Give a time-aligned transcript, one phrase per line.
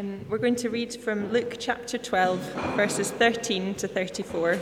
[0.00, 2.38] Um, we're going to read from Luke chapter 12,
[2.74, 4.58] verses 13 to 34.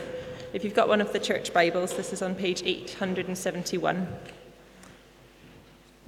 [0.52, 4.08] If you've got one of the church Bibles, this is on page 871.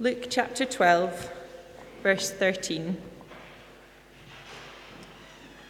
[0.01, 1.31] Luke chapter 12,
[2.03, 3.01] verse 13.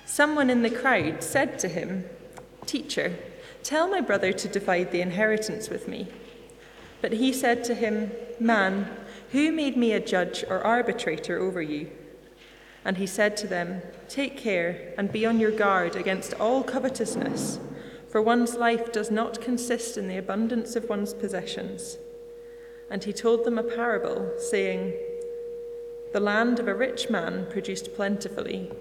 [0.08, 2.06] Someone in the crowd said to him,
[2.66, 3.14] Teacher,
[3.62, 6.08] tell my brother to divide the inheritance with me.
[7.00, 8.90] But he said to him, Man,
[9.34, 11.92] who made me a judge or arbitrator over you?
[12.84, 17.60] And he said to them, Take care and be on your guard against all covetousness,
[18.08, 21.98] for one's life does not consist in the abundance of one's possessions.
[22.90, 24.94] And he told them a parable, saying,
[26.12, 28.72] The land of a rich man produced plentifully.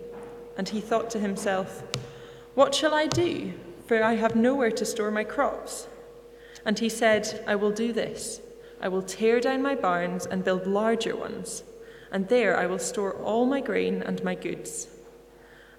[0.57, 1.83] And he thought to himself,
[2.55, 3.53] What shall I do?
[3.87, 5.87] For I have nowhere to store my crops.
[6.65, 8.41] And he said, I will do this
[8.83, 11.65] I will tear down my barns and build larger ones
[12.13, 14.89] and there I will store all my grain and my goods.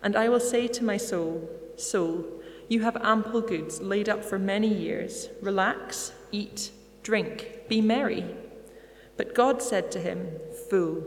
[0.04, 2.26] And I will say to my soul, Soul,
[2.68, 5.30] you have ample goods laid up for many years.
[5.42, 6.72] Relax, eat,
[7.04, 8.26] drink, be merry.
[9.18, 10.32] But God said to him,
[10.70, 11.04] Fool,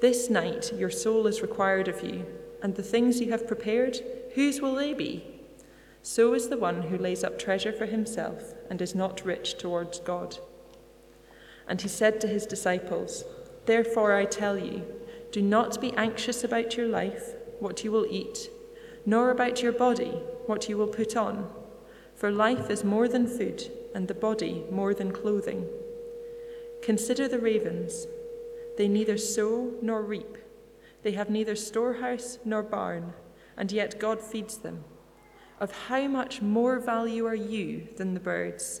[0.00, 2.26] this night your soul is required of you,
[2.62, 3.98] and the things you have prepared,
[4.34, 5.24] whose will they be?
[6.02, 10.00] So is the one who lays up treasure for himself and is not rich towards
[10.00, 10.38] God.
[11.66, 13.24] And he said to his disciples,
[13.68, 14.82] Therefore, I tell you,
[15.30, 18.48] do not be anxious about your life, what you will eat,
[19.04, 20.12] nor about your body,
[20.46, 21.50] what you will put on.
[22.14, 25.66] For life is more than food, and the body more than clothing.
[26.80, 28.06] Consider the ravens.
[28.78, 30.38] They neither sow nor reap,
[31.02, 33.12] they have neither storehouse nor barn,
[33.54, 34.82] and yet God feeds them.
[35.60, 38.80] Of how much more value are you than the birds?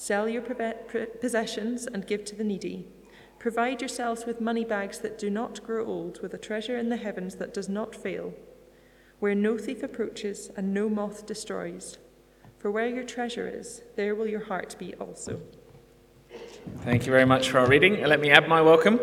[0.00, 2.88] Sell your possessions and give to the needy.
[3.38, 6.96] Provide yourselves with money bags that do not grow old, with a treasure in the
[6.96, 8.32] heavens that does not fail,
[9.18, 11.98] where no thief approaches and no moth destroys.
[12.56, 15.42] For where your treasure is, there will your heart be also.
[16.78, 18.02] Thank you very much for our reading.
[18.02, 18.98] Let me add my welcome.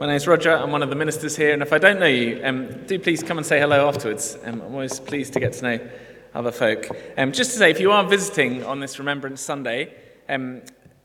[0.00, 0.54] My name is Roger.
[0.54, 3.22] I'm one of the ministers here, and if I don't know you, um, do please
[3.22, 4.36] come and say hello afterwards.
[4.44, 5.90] Um, I'm always pleased to get to know
[6.34, 6.88] other folk.
[7.16, 9.94] Um, just to say, if you are visiting on this Remembrance Sunday,
[10.32, 10.62] um,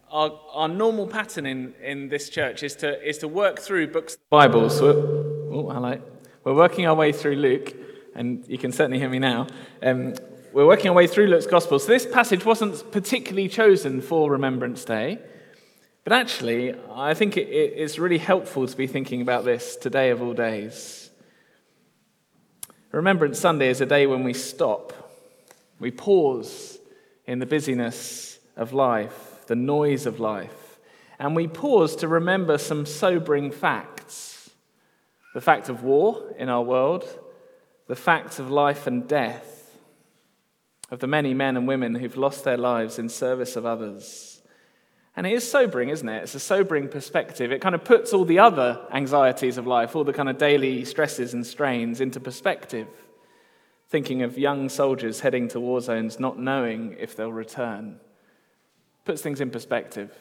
[0.10, 4.18] our, our normal pattern in, in this church is to, is to work through books,
[4.30, 4.78] Bibles.
[4.78, 6.02] So oh, hello.
[6.44, 7.76] We're working our way through Luke,
[8.16, 9.48] and you can certainly hear me now.
[9.84, 10.14] Um,
[10.54, 11.78] we're working our way through Luke's Gospel.
[11.78, 15.20] So this passage wasn't particularly chosen for Remembrance Day,
[16.06, 20.22] but actually, I think it, it's really helpful to be thinking about this today of
[20.22, 21.10] all days.
[22.94, 24.94] Remembrance Sunday is a day when we stop,
[25.80, 26.80] we pause
[27.26, 30.80] in the busyness of life, the noise of life,
[31.20, 34.34] and we pause to remember some sobering facts
[35.34, 37.08] the fact of war in our world,
[37.86, 39.78] the fact of life and death,
[40.90, 44.42] of the many men and women who've lost their lives in service of others.
[45.16, 46.24] And it is sobering, isn't it?
[46.24, 47.52] It's a sobering perspective.
[47.52, 50.84] It kind of puts all the other anxieties of life, all the kind of daily
[50.86, 52.88] stresses and strains into perspective.
[53.90, 58.00] Thinking of young soldiers heading to war zones, not knowing if they'll return
[59.08, 60.12] puts things in perspective.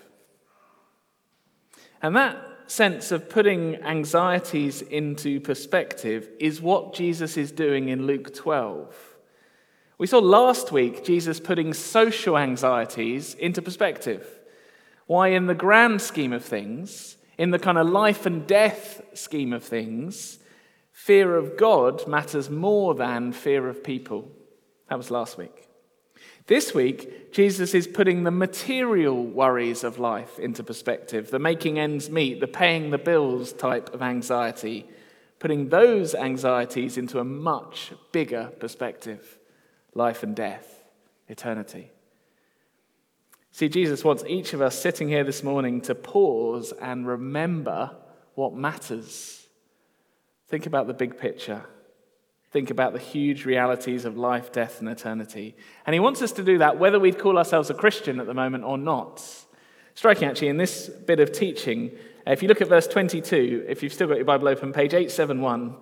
[2.01, 2.39] And that
[2.69, 8.95] sense of putting anxieties into perspective is what Jesus is doing in Luke 12.
[9.99, 14.25] We saw last week Jesus putting social anxieties into perspective.
[15.07, 19.53] Why, in the grand scheme of things, in the kind of life and death scheme
[19.53, 20.39] of things,
[20.93, 24.31] fear of God matters more than fear of people.
[24.89, 25.56] That was last week.
[26.47, 32.09] This week, Jesus is putting the material worries of life into perspective, the making ends
[32.09, 34.87] meet, the paying the bills type of anxiety
[35.39, 39.39] putting those anxieties into a much bigger perspective
[39.95, 40.83] life and death,
[41.29, 41.91] eternity.
[43.51, 47.97] See, Jesus wants each of us sitting here this morning to pause and remember
[48.35, 49.47] what matters.
[50.49, 51.65] Think about the big picture.
[52.57, 55.55] Think about the huge realities of life, death, and eternity.
[55.85, 58.33] And he wants us to do that whether we'd call ourselves a Christian at the
[58.33, 59.23] moment or not.
[59.95, 61.91] Striking, actually, in this bit of teaching,
[62.27, 64.95] uh, if you look at verse 22, if you've still got your Bible open, page
[64.95, 65.75] 871,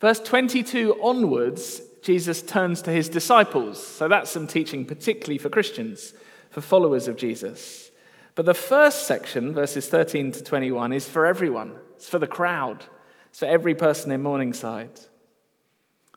[0.00, 3.86] verse 22 onwards, Jesus turns to his disciples.
[3.86, 6.14] So that's some teaching, particularly for Christians
[6.48, 7.90] for followers of Jesus.
[8.34, 11.76] But the first section, verses 13 to 21, is for everyone.
[11.96, 12.86] It's for the crowd.
[13.28, 15.00] It's for every person in Morningside.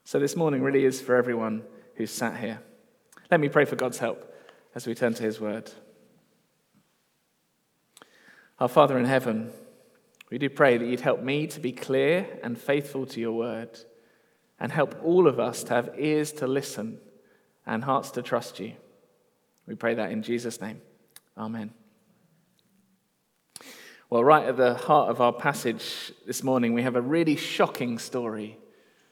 [0.09, 1.61] So this morning really is for everyone
[1.93, 2.59] who's sat here.
[3.29, 4.33] Let me pray for God's help
[4.73, 5.71] as we turn to his word.
[8.57, 9.51] Our Father in heaven,
[10.31, 13.81] we do pray that you'd help me to be clear and faithful to your word,
[14.59, 16.97] and help all of us to have ears to listen
[17.67, 18.73] and hearts to trust you.
[19.67, 20.81] We pray that in Jesus' name.
[21.37, 21.71] Amen.
[24.09, 27.99] Well, right at the heart of our passage this morning, we have a really shocking
[27.99, 28.57] story.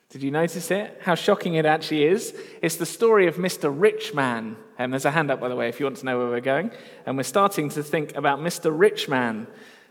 [0.10, 1.02] Did you notice it?
[1.02, 2.34] How shocking it actually is.
[2.62, 3.74] It's the story of Mr.
[3.74, 4.56] Rich Man.
[4.78, 6.40] And there's a hand up, by the way, if you want to know where we're
[6.40, 6.72] going.
[7.06, 8.72] And we're starting to think about Mr.
[8.74, 9.48] Rich Man.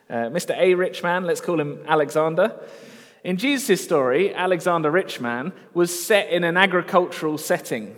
[0.09, 0.57] Uh, Mr.
[0.57, 2.59] A Rich Man, let's call him Alexander.
[3.25, 7.97] In Jesus' story, Alexander Rich Man was set in an agricultural setting.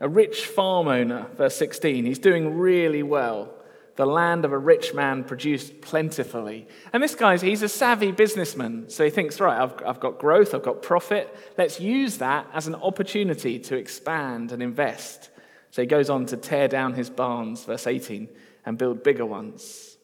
[0.00, 3.54] A rich farm owner, verse 16, he's doing really well.
[3.96, 6.66] The land of a rich man produced plentifully.
[6.92, 8.88] And this guy's, he's a savvy businessman.
[8.88, 11.34] So he thinks, right, I've, I've got growth, I've got profit.
[11.58, 15.30] Let's use that as an opportunity to expand and invest.
[15.70, 18.28] So he goes on to tear down his barns, verse 18,
[18.64, 19.96] and build bigger ones.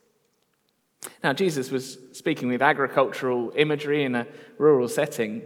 [1.23, 4.27] Now, Jesus was speaking with agricultural imagery in a
[4.59, 5.43] rural setting.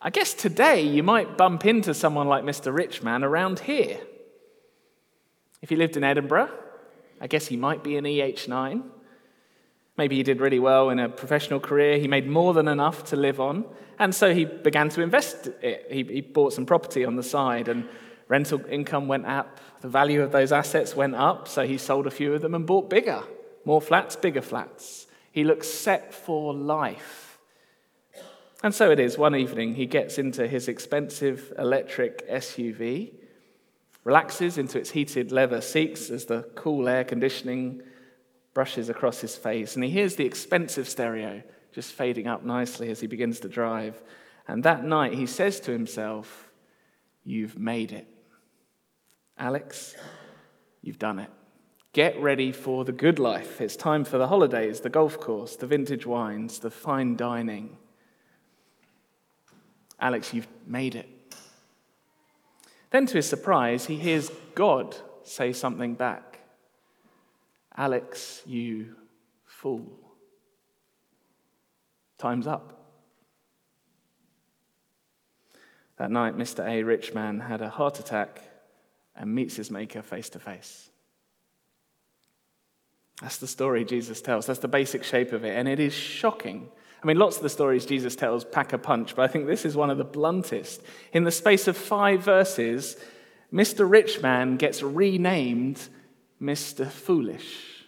[0.00, 2.74] I guess today you might bump into someone like Mr.
[2.74, 3.98] Richman around here.
[5.62, 6.50] If he lived in Edinburgh,
[7.24, 8.82] I guess he might be an EH9.
[9.96, 11.96] Maybe he did really well in a professional career.
[11.96, 13.64] He made more than enough to live on.
[13.98, 15.86] And so he began to invest it.
[15.90, 17.88] He, he bought some property on the side, and
[18.28, 19.58] rental income went up.
[19.80, 21.48] The value of those assets went up.
[21.48, 23.22] So he sold a few of them and bought bigger,
[23.64, 25.06] more flats, bigger flats.
[25.32, 27.38] He looks set for life.
[28.62, 33.14] And so it is, one evening, he gets into his expensive electric SUV,
[34.04, 37.82] relaxes into its heated leather seats as the cool air conditioning
[38.52, 41.42] brushes across his face, and he hears the expensive stereo
[41.72, 44.00] just fading up nicely as he begins to drive.
[44.46, 46.50] And that night, he says to himself,
[47.24, 48.06] You've made it.
[49.38, 49.96] Alex,
[50.82, 51.30] you've done it.
[51.94, 53.60] Get ready for the good life.
[53.60, 57.78] It's time for the holidays, the golf course, the vintage wines, the fine dining.
[59.98, 61.08] Alex, you've made it.
[62.94, 64.94] Then, to his surprise, he hears God
[65.24, 66.38] say something back
[67.76, 68.94] Alex, you
[69.44, 69.98] fool.
[72.18, 72.86] Time's up.
[75.96, 76.64] That night, Mr.
[76.64, 78.42] A, rich man, had a heart attack
[79.16, 80.88] and meets his maker face to face.
[83.20, 84.46] That's the story Jesus tells.
[84.46, 85.58] That's the basic shape of it.
[85.58, 86.68] And it is shocking
[87.04, 89.66] I mean, lots of the stories Jesus tells pack a punch, but I think this
[89.66, 90.80] is one of the bluntest.
[91.12, 92.96] In the space of five verses,
[93.52, 93.88] Mr.
[93.88, 95.86] Rich Man gets renamed
[96.40, 96.90] Mr.
[96.90, 97.84] Foolish.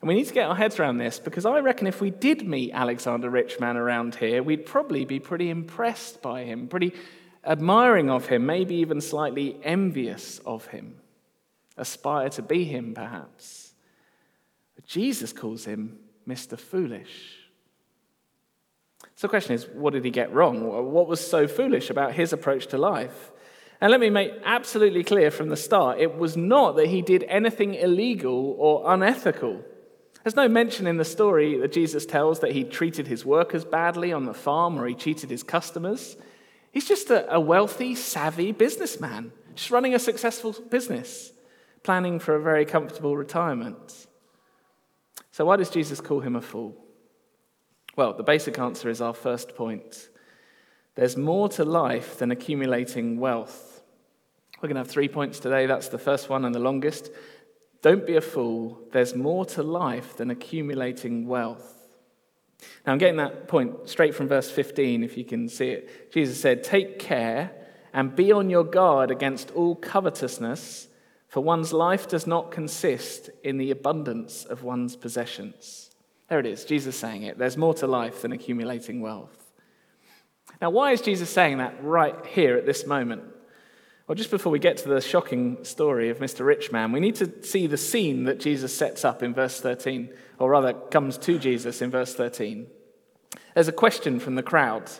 [0.00, 2.44] And we need to get our heads around this because I reckon if we did
[2.44, 6.94] meet Alexander Richman around here, we'd probably be pretty impressed by him, pretty
[7.44, 10.96] admiring of him, maybe even slightly envious of him,
[11.76, 13.72] aspire to be him perhaps.
[14.74, 16.58] But Jesus calls him Mr.
[16.58, 17.35] Foolish.
[19.16, 20.62] So the question is, what did he get wrong?
[20.92, 23.32] What was so foolish about his approach to life?
[23.80, 27.24] And let me make absolutely clear from the start it was not that he did
[27.24, 29.62] anything illegal or unethical.
[30.22, 34.12] There's no mention in the story that Jesus tells that he treated his workers badly
[34.12, 36.16] on the farm or he cheated his customers.
[36.72, 41.32] He's just a, wealthy, savvy businessman, just running a successful business,
[41.82, 44.06] planning for a very comfortable retirement.
[45.30, 46.85] So, why does Jesus call him a fool?
[47.96, 50.10] Well, the basic answer is our first point.
[50.94, 53.82] There's more to life than accumulating wealth.
[54.56, 55.66] We're going to have three points today.
[55.66, 57.10] That's the first one and the longest.
[57.82, 58.80] Don't be a fool.
[58.92, 61.72] There's more to life than accumulating wealth.
[62.86, 66.12] Now, I'm getting that point straight from verse 15, if you can see it.
[66.12, 67.50] Jesus said, Take care
[67.92, 70.88] and be on your guard against all covetousness,
[71.28, 75.85] for one's life does not consist in the abundance of one's possessions.
[76.28, 77.38] There it is, Jesus saying it.
[77.38, 79.52] There's more to life than accumulating wealth.
[80.60, 83.22] Now, why is Jesus saying that right here at this moment?
[84.06, 86.46] Well, just before we get to the shocking story of Mr.
[86.46, 90.10] Rich Man, we need to see the scene that Jesus sets up in verse 13,
[90.38, 92.68] or rather, comes to Jesus in verse 13.
[93.54, 94.90] There's a question from the crowd.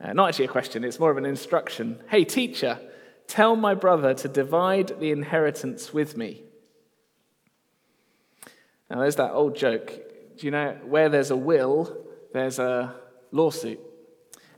[0.00, 2.00] Uh, not actually a question, it's more of an instruction.
[2.08, 2.80] Hey, teacher,
[3.26, 6.42] tell my brother to divide the inheritance with me.
[8.88, 10.13] Now, there's that old joke.
[10.36, 11.96] Do you know where there's a will,
[12.32, 12.94] there's a
[13.30, 13.80] lawsuit?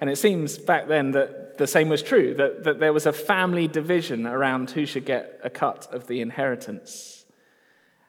[0.01, 3.13] And it seems back then that the same was true, that, that there was a
[3.13, 7.25] family division around who should get a cut of the inheritance.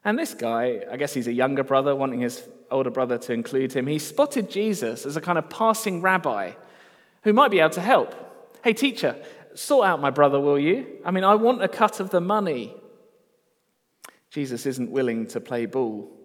[0.04, 3.74] And this guy, I guess he's a younger brother, wanting his older brother to include
[3.74, 6.52] him, he spotted Jesus as a kind of passing rabbi
[7.24, 8.16] who might be able to help.
[8.64, 9.16] Hey, teacher,
[9.54, 10.86] sort out my brother, will you?
[11.06, 12.74] I mean, I want a cut of the money.
[14.30, 16.17] Jesus isn't willing to play ball.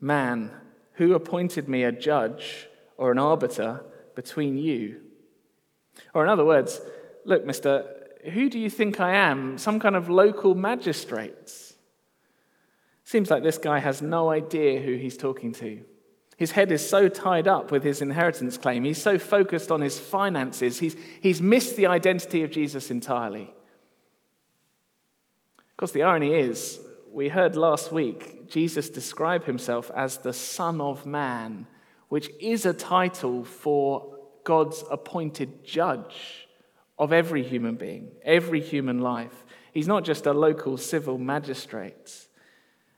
[0.00, 0.50] Man,
[0.94, 5.00] who appointed me a judge or an arbiter between you?
[6.14, 6.80] Or, in other words,
[7.24, 7.84] look, mister,
[8.32, 9.58] who do you think I am?
[9.58, 11.74] Some kind of local magistrate?
[13.04, 15.80] Seems like this guy has no idea who he's talking to.
[16.36, 18.84] His head is so tied up with his inheritance claim.
[18.84, 20.78] He's so focused on his finances.
[20.78, 23.52] He's, he's missed the identity of Jesus entirely.
[25.58, 26.80] Of course, the irony is,
[27.12, 31.66] we heard last week Jesus describe himself as the Son of Man
[32.10, 36.48] which is a title for God's appointed judge
[36.98, 39.44] of every human being, every human life.
[39.72, 42.26] He's not just a local civil magistrate.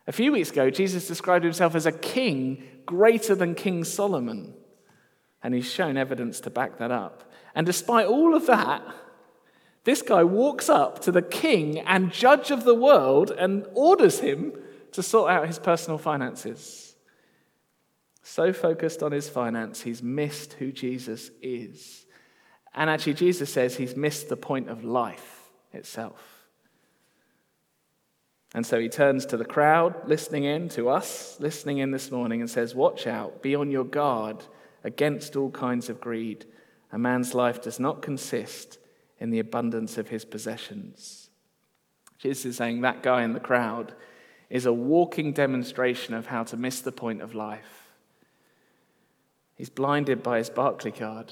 [0.07, 4.55] A few weeks ago, Jesus described himself as a king greater than King Solomon,
[5.43, 7.31] and he's shown evidence to back that up.
[7.55, 8.83] And despite all of that,
[9.85, 14.55] this guy walks up to the king and judge of the world and orders him
[14.93, 16.95] to sort out his personal finances.
[18.23, 22.07] So focused on his finance, he's missed who Jesus is.
[22.75, 26.43] And actually, Jesus says he's missed the point of life itself.
[28.55, 32.41] And so he turns to the crowd listening in, to us listening in this morning,
[32.41, 34.45] and says, Watch out, be on your guard
[34.85, 36.45] against all kinds of greed.
[36.93, 38.79] A man's life does not consist
[39.19, 41.31] in the abundance of his possessions.
[42.19, 43.95] Jesus is saying that guy in the crowd
[44.53, 47.89] is a walking demonstration of how to miss the point of life.
[49.55, 51.31] He's blinded by his Barclaycard,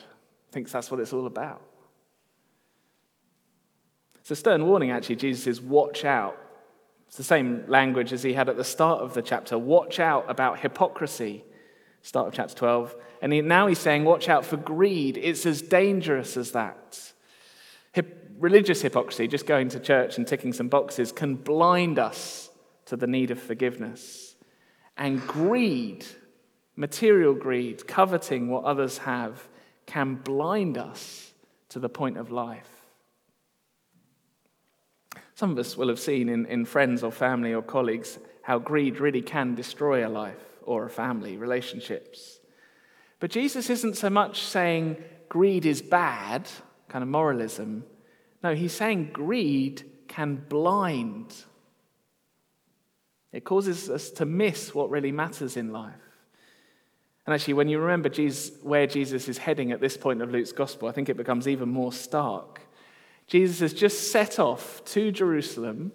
[0.50, 1.60] thinks that's what it's all about.
[4.20, 5.16] It's a stern warning, actually.
[5.16, 6.38] Jesus says, Watch out.
[7.08, 9.58] It's the same language as he had at the start of the chapter.
[9.58, 11.44] Watch out about hypocrisy.
[12.00, 12.96] Start of chapter 12.
[13.20, 15.18] And he, now he's saying, Watch out for greed.
[15.18, 17.12] It's as dangerous as that.
[17.92, 22.49] Hip, religious hypocrisy, just going to church and ticking some boxes, can blind us
[22.90, 24.34] to the need of forgiveness.
[24.96, 26.04] And greed,
[26.80, 29.48] Material greed, coveting what others have,
[29.84, 31.32] can blind us
[31.68, 32.86] to the point of life.
[35.34, 38.98] Some of us will have seen in, in friends or family or colleagues how greed
[38.98, 42.40] really can destroy a life or a family, relationships.
[43.18, 44.96] But Jesus isn't so much saying
[45.28, 46.48] greed is bad,
[46.88, 47.84] kind of moralism.
[48.42, 51.34] No, he's saying greed can blind.
[53.32, 55.94] It causes us to miss what really matters in life.
[57.26, 60.52] And actually, when you remember Jesus, where Jesus is heading at this point of Luke's
[60.52, 62.62] gospel, I think it becomes even more stark.
[63.26, 65.92] Jesus has just set off to Jerusalem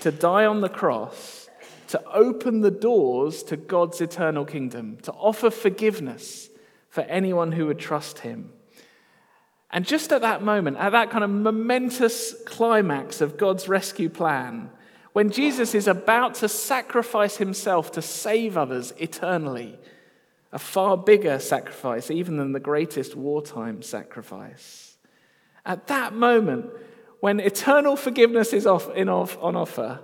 [0.00, 1.50] to die on the cross,
[1.88, 6.48] to open the doors to God's eternal kingdom, to offer forgiveness
[6.88, 8.52] for anyone who would trust him.
[9.70, 14.70] And just at that moment, at that kind of momentous climax of God's rescue plan,
[15.12, 19.78] when Jesus is about to sacrifice himself to save others eternally,
[20.52, 24.96] a far bigger sacrifice, even than the greatest wartime sacrifice.
[25.64, 26.70] At that moment,
[27.20, 30.00] when eternal forgiveness is off, off, on offer,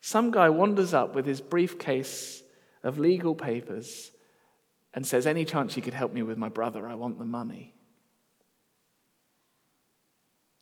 [0.00, 2.42] some guy wanders up with his briefcase
[2.82, 4.12] of legal papers
[4.94, 6.88] and says, Any chance you could help me with my brother?
[6.88, 7.74] I want the money.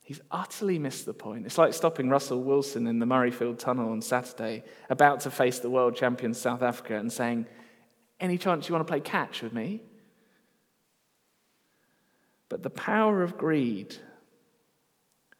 [0.08, 1.44] He's utterly missed the point.
[1.44, 5.68] It's like stopping Russell Wilson in the Murrayfield Tunnel on Saturday, about to face the
[5.68, 7.44] world champion South Africa, and saying,
[8.18, 9.82] any chance you want to play catch with me?
[12.48, 13.96] But the power of greed,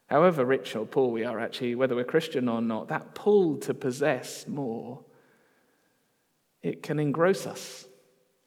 [0.05, 3.73] however rich or poor we are, actually, whether we're Christian or not, that pull to
[3.73, 5.03] possess more,
[6.61, 7.87] it can engross us,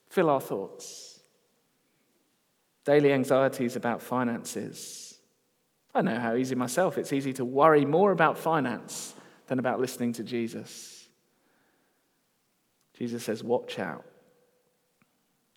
[0.09, 1.19] fill our thoughts.
[2.85, 5.12] Daily anxieties about finances.
[5.94, 6.96] I know how easy myself.
[6.96, 9.14] It's easy to worry more about finance
[9.46, 11.08] than about listening to Jesus.
[12.94, 14.04] Jesus says, Watch out.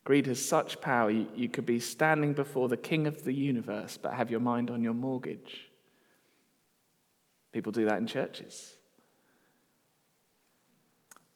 [0.03, 4.13] Greed has such power, you, could be standing before the king of the universe, but
[4.13, 5.71] have your mind on your mortgage.
[7.51, 8.75] People do that in churches.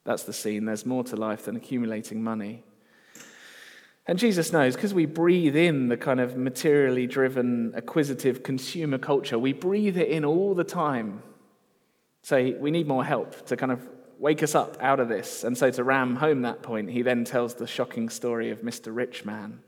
[0.04, 0.66] That's the scene.
[0.66, 2.62] There's more to life than accumulating money.
[4.10, 9.38] And Jesus knows because we breathe in the kind of materially driven, acquisitive consumer culture,
[9.38, 11.22] we breathe it in all the time.
[12.24, 13.88] Say, we need more help to kind of
[14.18, 15.44] wake us up out of this.
[15.44, 18.92] And so, to ram home that point, he then tells the shocking story of Mr.
[18.92, 19.60] Rich Man.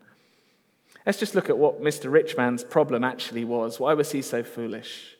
[1.07, 2.11] Let's just look at what Mr.
[2.11, 3.79] Rich Man's problem actually was.
[3.79, 5.19] Why was he so foolish?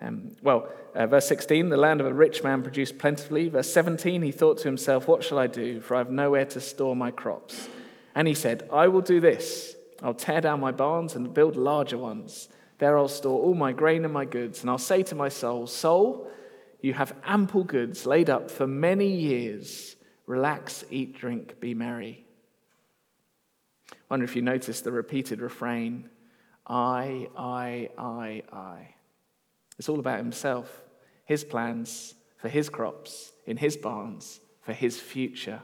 [0.00, 3.48] Um, well, uh, verse 16, the land of a rich man produced plentifully.
[3.50, 5.80] Verse 17, he thought to himself, What shall I do?
[5.80, 7.68] For I have nowhere to store my crops.
[8.14, 9.76] And he said, I will do this.
[10.02, 12.48] I'll tear down my barns and build larger ones.
[12.78, 14.60] There I'll store all my grain and my goods.
[14.60, 16.30] And I'll say to my soul, Soul,
[16.80, 19.96] you have ample goods laid up for many years.
[20.26, 22.24] Relax, eat, drink, be merry.
[23.90, 26.10] I wonder if you notice the repeated refrain
[26.66, 28.94] I, I, I, I.
[29.78, 30.82] It's all about himself,
[31.24, 35.60] his plans for his crops, in his barns, for his future.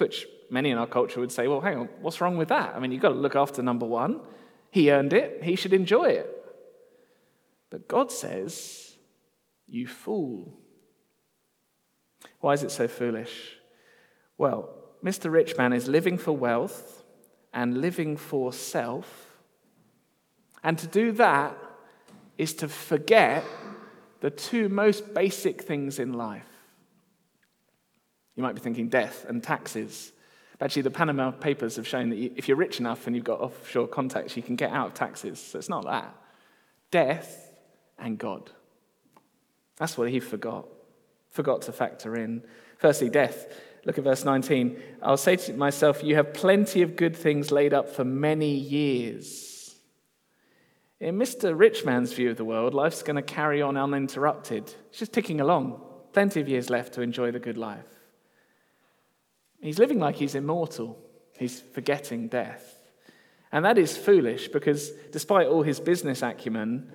[0.00, 2.74] Which many in our culture would say, well, hang on, what's wrong with that?
[2.74, 4.20] I mean, you've got to look after number one.
[4.70, 6.34] He earned it, he should enjoy it.
[7.70, 8.96] But God says,
[9.66, 10.58] you fool.
[12.40, 13.56] Why is it so foolish?
[14.36, 14.70] Well,
[15.04, 15.30] Mr.
[15.30, 17.04] Rich Man is living for wealth
[17.52, 19.28] and living for self
[20.62, 21.56] and to do that
[22.36, 23.44] is to forget
[24.20, 26.57] the two most basic things in life.
[28.38, 30.12] You might be thinking death and taxes.
[30.58, 33.40] But actually, the Panama Papers have shown that if you're rich enough and you've got
[33.40, 35.40] offshore contacts, you can get out of taxes.
[35.40, 36.14] So it's not that.
[36.92, 37.52] Death
[37.98, 38.52] and God.
[39.76, 40.68] That's what he forgot.
[41.30, 42.44] Forgot to factor in.
[42.78, 43.52] Firstly, death.
[43.84, 44.80] Look at verse 19.
[45.02, 49.74] I'll say to myself, You have plenty of good things laid up for many years.
[51.00, 51.58] In Mr.
[51.58, 54.72] Richman's view of the world, life's going to carry on uninterrupted.
[54.90, 55.82] It's just ticking along.
[56.12, 57.97] Plenty of years left to enjoy the good life.
[59.60, 60.98] He's living like he's immortal.
[61.38, 62.76] He's forgetting death.
[63.50, 66.90] And that is foolish because despite all his business acumen,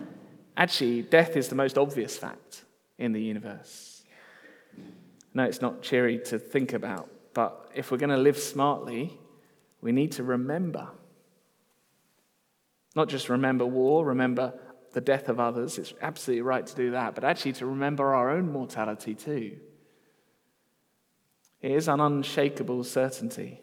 [0.55, 2.63] actually, death is the most obvious fact
[2.97, 4.03] in the universe.
[5.33, 9.17] No, it's not cheery to think about, but if we're going to live smartly,
[9.81, 10.89] we need to remember
[12.95, 14.53] not just remember war, remember
[14.93, 15.77] the death of others.
[15.77, 19.57] It's absolutely right to do that, but actually to remember our own mortality too.
[21.63, 23.61] It is an unshakable certainty.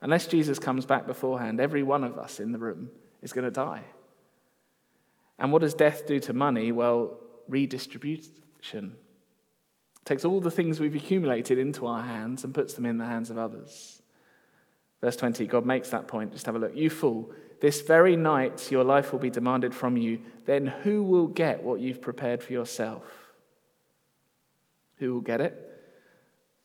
[0.00, 2.90] Unless Jesus comes back beforehand, every one of us in the room
[3.22, 3.84] is going to die.
[5.38, 6.72] And what does death do to money?
[6.72, 8.32] Well, redistribution.
[8.72, 13.06] It takes all the things we've accumulated into our hands and puts them in the
[13.06, 14.00] hands of others.
[15.02, 16.32] Verse 20, God makes that point.
[16.32, 16.74] Just have a look.
[16.74, 20.20] You fool, this very night your life will be demanded from you.
[20.46, 23.04] Then who will get what you've prepared for yourself?
[24.96, 25.71] Who will get it?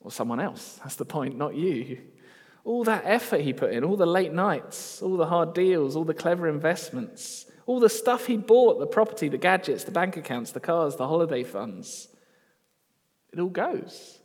[0.08, 0.80] Well, someone else.
[0.84, 2.00] That's the point, not you.
[2.64, 6.06] All that effort he put in, all the late nights, all the hard deals, all
[6.06, 10.54] the clever investments, all the stuff he bought the property, the gadgets, the bank accounts,
[10.54, 12.08] the cars, the holiday funds
[13.34, 14.20] it all goes.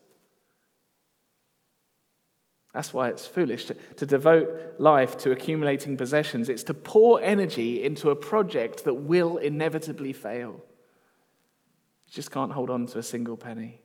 [2.73, 6.49] That's why it's foolish to, to, devote life to accumulating possessions.
[6.49, 10.65] It's to pour energy into a project that will inevitably fail.
[12.07, 13.82] You just can't hold on to a single penny.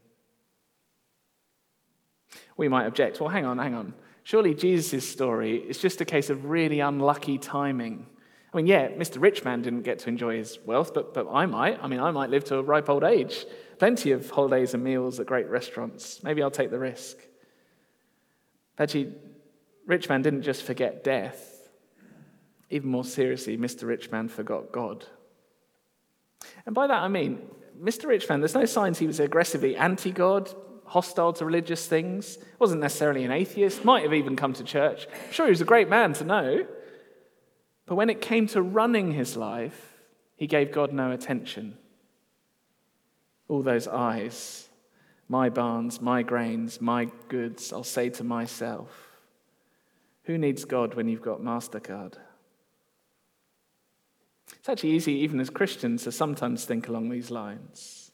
[2.58, 3.94] We might object well, hang on, hang on.
[4.24, 8.08] Surely Jesus' story is just a case of really unlucky timing.
[8.54, 9.22] I mean, yeah, Mr.
[9.22, 11.82] Richman didn't get to enjoy his wealth, but, but I might.
[11.82, 13.46] I mean, I might live to a ripe old age.
[13.78, 16.24] Plenty of holidays and meals at great restaurants.
[16.24, 17.18] Maybe I'll take the risk.
[18.80, 19.14] Actually,
[19.86, 21.70] Rich Man didn't just forget death.
[22.70, 23.88] Even more seriously, Mr.
[23.88, 25.06] Rich Man forgot God.
[26.66, 27.42] And by that I mean,
[27.82, 28.08] Mr.
[28.08, 30.54] Rich Man, there's no signs he was aggressively anti God,
[30.88, 35.08] hostile to religious things, wasn't necessarily an atheist, might have even come to church.
[35.28, 36.66] I'm sure he was a great man to know.
[37.86, 39.94] But when it came to running his life,
[40.36, 41.78] he gave God no attention.
[43.48, 44.68] All those eyes
[45.30, 48.90] my barns, my grains, my goods, I'll say to myself.
[50.24, 52.14] Who needs God when you've got MasterCard?
[54.54, 58.07] It's actually easy, even as Christians, to sometimes think along these lines.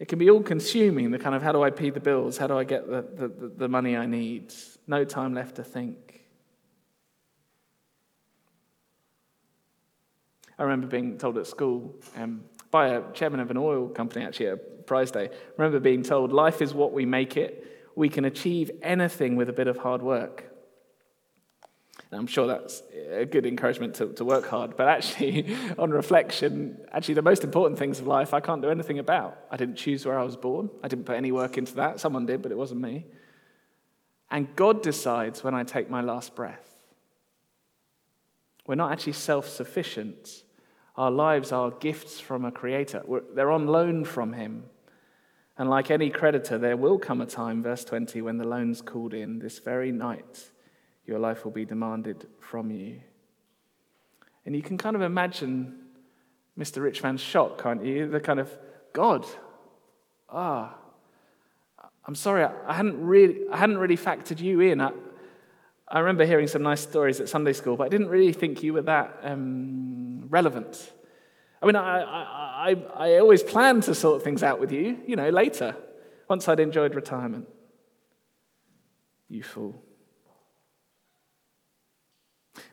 [0.00, 2.38] It can be all consuming the kind of how do I pay the bills?
[2.38, 4.52] How do I get the, the, the money I need?
[4.86, 6.22] No time left to think.
[10.58, 14.48] I remember being told at school um, by a chairman of an oil company, actually,
[14.48, 15.26] at Prize Day.
[15.26, 17.92] I remember being told, life is what we make it.
[17.94, 20.49] we can achieve anything with a bit of hard work.
[22.12, 27.14] I'm sure that's a good encouragement to, to work hard, but actually, on reflection, actually,
[27.14, 29.38] the most important things of life I can't do anything about.
[29.50, 32.00] I didn't choose where I was born, I didn't put any work into that.
[32.00, 33.06] Someone did, but it wasn't me.
[34.30, 36.78] And God decides when I take my last breath.
[38.66, 40.42] We're not actually self sufficient.
[40.96, 44.64] Our lives are gifts from a creator, We're, they're on loan from Him.
[45.56, 49.14] And like any creditor, there will come a time, verse 20, when the loan's called
[49.14, 50.50] in this very night
[51.10, 53.00] your life will be demanded from you.
[54.46, 55.78] And you can kind of imagine
[56.58, 56.82] Mr.
[56.82, 58.08] Richman's shock, can't you?
[58.08, 58.50] The kind of,
[58.92, 59.26] God,
[60.28, 60.74] ah,
[62.06, 64.80] I'm sorry, I hadn't really, I hadn't really factored you in.
[64.80, 64.92] I,
[65.88, 68.72] I remember hearing some nice stories at Sunday school, but I didn't really think you
[68.72, 70.92] were that um, relevant.
[71.60, 75.16] I mean, I, I, I, I always planned to sort things out with you, you
[75.16, 75.76] know, later,
[76.28, 77.48] once I'd enjoyed retirement.
[79.28, 79.82] You fool.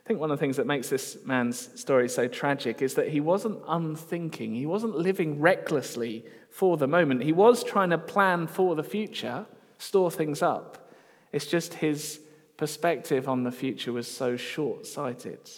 [0.04, 3.08] I think one of the things that makes this man's story so tragic is that
[3.08, 4.54] he wasn't unthinking.
[4.54, 7.22] He wasn't living recklessly for the moment.
[7.22, 9.46] He was trying to plan for the future,
[9.78, 10.90] store things up.
[11.32, 12.20] It's just his
[12.56, 15.50] perspective on the future was so short sighted.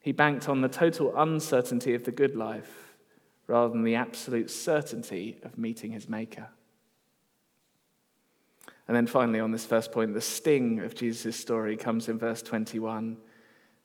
[0.00, 2.96] He banked on the total uncertainty of the good life
[3.46, 6.48] rather than the absolute certainty of meeting his Maker.
[8.92, 12.42] And then finally, on this first point, the sting of Jesus' story comes in verse
[12.42, 13.16] 21.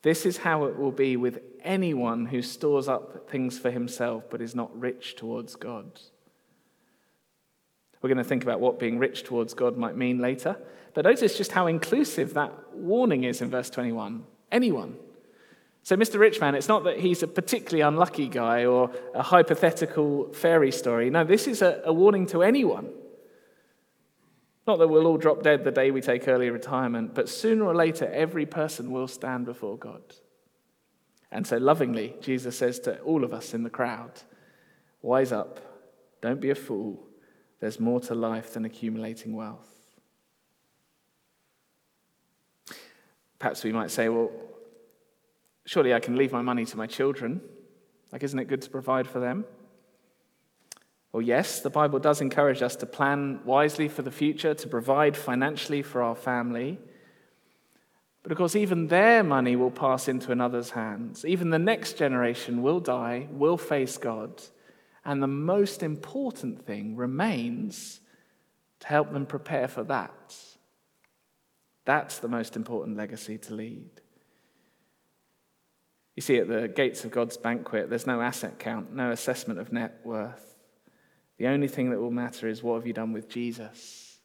[0.02, 4.42] This is how it will be with anyone who stores up things for himself but
[4.42, 6.02] is not rich towards God.
[8.02, 10.58] We're going to think about what being rich towards God might mean later.
[10.94, 14.26] But notice just how inclusive that warning is in verse 21.
[14.52, 14.98] Anyone.
[15.84, 16.20] So, Mr.
[16.20, 21.10] Richman, it's not that he's a particularly unlucky guy or a hypothetical fairy story.
[21.10, 22.90] No, this is a, a warning to anyone.
[24.68, 27.74] Not that we'll all drop dead the day we take early retirement, but sooner or
[27.74, 30.02] later, every person will stand before God.
[31.32, 34.12] And so, lovingly, Jesus says to all of us in the crowd
[35.02, 35.62] Wise up,
[36.22, 37.08] don't be a fool.
[37.62, 39.70] There's more to life than accumulating wealth.
[43.40, 44.32] Perhaps we might say, Well,
[45.66, 47.42] surely I can leave my money to my children.
[48.12, 49.46] Like, isn't it good to provide for them?
[51.18, 55.18] Well, yes, the Bible does encourage us to plan wisely for the future, to provide
[55.18, 56.78] financially for our family.
[58.22, 61.26] But of course, even their money will pass into another's hands.
[61.26, 64.44] Even the next generation will die, will face God.
[65.04, 68.00] And the most important thing remains
[68.82, 70.36] to help them prepare for that.
[71.84, 73.90] That's the most important legacy to lead.
[76.16, 79.74] You see, at the gates of God's banquet, there's no asset count, no assessment of
[79.74, 80.47] net worth.
[81.38, 84.18] The only thing that will matter is what have you done with Jesus?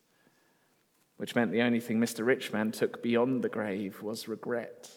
[1.18, 2.24] Which meant the only thing Mr.
[2.24, 4.90] Richman took beyond the grave was regret.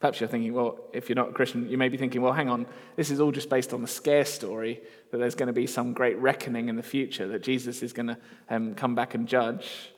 [0.00, 2.48] Perhaps you're thinking, well, if you're not a Christian, you may be thinking, well, hang
[2.48, 4.80] on, this is all just based on the scare story
[5.10, 8.08] that there's going to be some great reckoning in the future, that Jesus is going
[8.08, 8.18] to
[8.50, 9.90] um, come back and judge.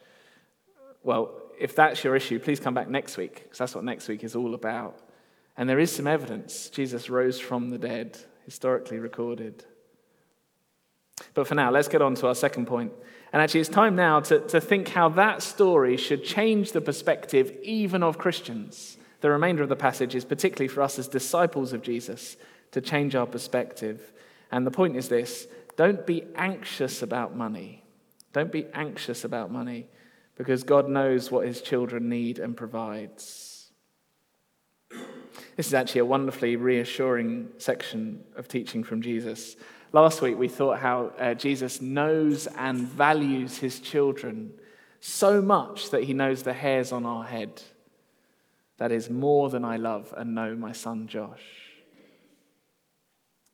[1.03, 4.23] Well, if that's your issue, please come back next week, because that's what next week
[4.23, 4.97] is all about.
[5.57, 6.71] And there is some evidence.
[6.71, 8.17] Jesus rose from the dead
[8.51, 9.65] historically recorded.
[11.35, 12.93] But for now, let's get on to our second point.
[13.33, 17.57] And actually, it's time now to, to think how that story should change the perspective
[17.63, 18.97] even of Christians.
[19.21, 22.37] The remainder of the passage is particularly for us as disciples of Jesus
[22.73, 24.13] to change our perspective.
[24.51, 27.85] And the point is this don't be anxious about money.
[28.33, 29.87] Don't be anxious about money
[30.37, 33.50] because God knows what his children need and provides.
[35.57, 39.57] This is actually a wonderfully reassuring section of teaching from Jesus.
[39.93, 44.53] Last week, we thought how uh, Jesus knows and values his children
[45.01, 47.63] so much that he knows the hairs on our head.
[48.79, 51.43] That is more than I love and know my son Josh.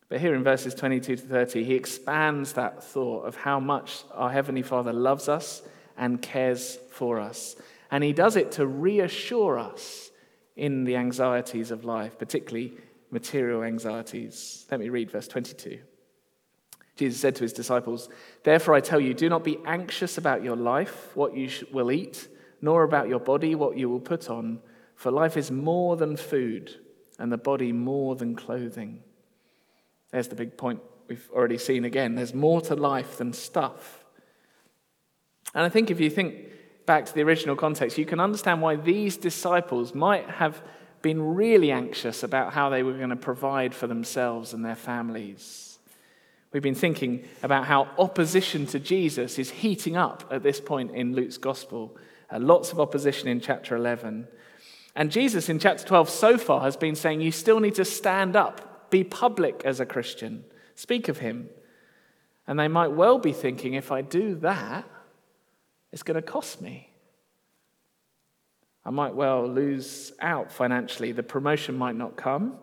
[0.09, 4.31] But here in verses 22 to 30, he expands that thought of how much our
[4.31, 5.63] Heavenly Father loves us
[5.97, 7.57] and cares for us.
[7.91, 10.06] And he does it to reassure us
[10.57, 12.77] in the anxieties of life, particularly
[13.11, 14.67] material anxieties.
[14.71, 15.79] Let me read verse 22.
[16.97, 18.09] Jesus said to his disciples,
[18.43, 22.29] Therefore I tell you, do not be anxious about your life, what you will eat,
[22.63, 24.61] nor about your body, what you will put on,
[24.95, 26.77] for life is more than food,
[27.19, 29.03] and the body more than clothing.
[30.11, 32.15] There's the big point we've already seen again.
[32.15, 34.05] There's more to life than stuff.
[35.55, 36.46] And I think if you think
[36.87, 40.63] back to the original context, you can understand why these disciples might have
[41.03, 45.79] been really anxious about how they were going to provide for themselves and their families.
[46.53, 51.15] We've been thinking about how opposition to Jesus is heating up at this point in
[51.15, 51.97] Luke's gospel.
[52.31, 54.27] Uh, lots of opposition in chapter 11.
[54.95, 58.35] And Jesus in chapter 12 so far has been saying, You still need to stand
[58.37, 60.45] up, be public as a Christian,
[60.75, 61.51] speak of him.
[62.47, 64.89] And they might well be thinking, If I do that,
[65.97, 66.91] it's going to cost me.
[68.85, 71.11] I might well lose out financially.
[71.13, 72.59] The promotion might not come.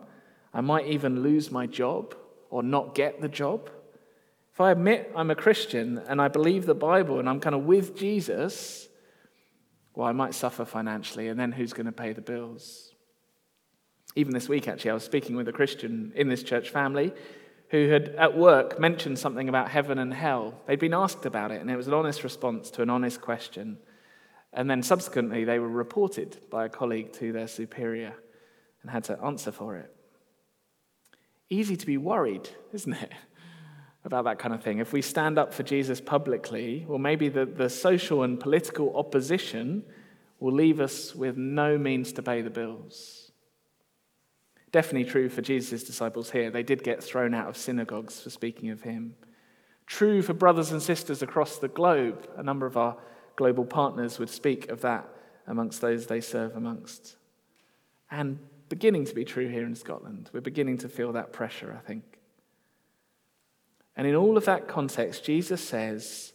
[0.52, 2.14] I might even lose my job
[2.48, 3.70] or not get the job.
[4.52, 7.64] If I admit I'm a Christian and I believe the Bible and I'm kind of
[7.64, 8.86] with Jesus,
[9.96, 12.92] well, I might suffer financially, and then who's going to pay the bills?
[14.14, 17.12] Even this week, actually, I was speaking with a Christian in this church family
[17.70, 20.54] who had at work mentioned something about heaven and hell.
[20.66, 23.78] They'd been asked about it, and it was an honest response to an honest question.
[24.52, 28.14] And then subsequently, they were reported by a colleague to their superior
[28.82, 29.94] and had to answer for it.
[31.50, 33.12] Easy to be worried, isn't it?
[34.04, 34.78] About that kind of thing.
[34.78, 39.82] If we stand up for Jesus publicly, well, maybe the, the social and political opposition
[40.38, 43.23] will leave us with no means to pay the bills.
[44.74, 46.50] Definitely true for Jesus' disciples here.
[46.50, 49.14] They did get thrown out of synagogues for speaking of him.
[49.86, 52.28] True for brothers and sisters across the globe.
[52.36, 52.96] A number of our
[53.36, 55.08] global partners would speak of that
[55.46, 57.14] amongst those they serve amongst.
[58.10, 60.28] And beginning to be true here in Scotland.
[60.32, 62.02] We're beginning to feel that pressure, I think.
[63.94, 66.32] And in all of that context, Jesus says,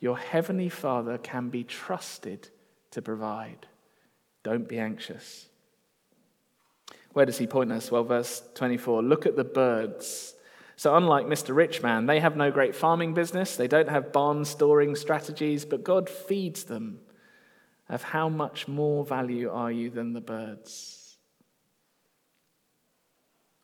[0.00, 2.48] Your heavenly Father can be trusted
[2.92, 3.66] to provide.
[4.42, 5.50] Don't be anxious.
[7.14, 7.90] Where does he point us?
[7.90, 10.34] Well, verse 24 look at the birds.
[10.76, 11.54] So, unlike Mr.
[11.54, 15.84] Rich Man, they have no great farming business, they don't have barn storing strategies, but
[15.84, 16.98] God feeds them.
[17.86, 21.18] Of how much more value are you than the birds?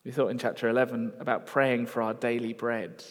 [0.05, 3.03] We thought in chapter 11 about praying for our daily bread.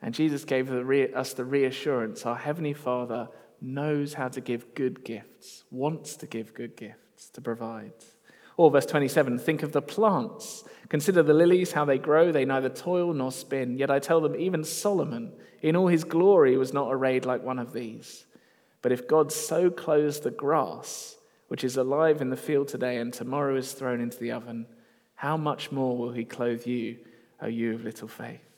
[0.00, 3.28] And Jesus gave us the reassurance our Heavenly Father
[3.60, 7.92] knows how to give good gifts, wants to give good gifts, to provide.
[8.62, 10.62] Or verse 27 think of the plants.
[10.88, 12.30] Consider the lilies, how they grow.
[12.30, 13.76] They neither toil nor spin.
[13.76, 17.58] Yet I tell them, even Solomon, in all his glory, was not arrayed like one
[17.58, 18.24] of these.
[18.80, 21.16] But if God so clothes the grass,
[21.48, 24.66] which is alive in the field today and tomorrow is thrown into the oven,
[25.16, 26.98] how much more will he clothe you,
[27.40, 28.48] O you of little faith?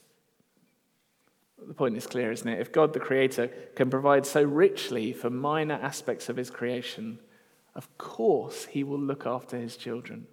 [1.67, 2.61] The point is clear, isn't it?
[2.61, 7.21] If God the Creator can provide so richly for minor aspects of his creation,
[7.75, 10.27] of course he will look after his children.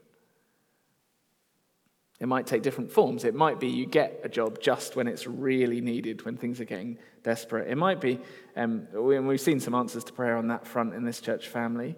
[2.19, 3.23] It might take different forms.
[3.23, 6.65] It might be you get a job just when it's really needed, when things are
[6.65, 7.67] getting desperate.
[7.67, 8.19] It might be,
[8.56, 11.95] um, and we've seen some answers to prayer on that front in this church family.